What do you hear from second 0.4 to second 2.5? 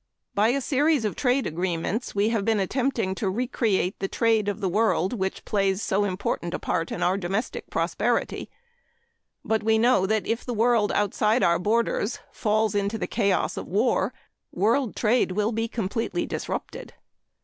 a series of trade agreements, we have